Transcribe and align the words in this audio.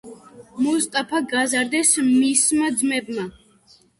მუსტაფა 0.67 1.19
გაზარდეს 1.33 1.91
მისმა 2.07 2.71
ძმებმა. 2.79 3.29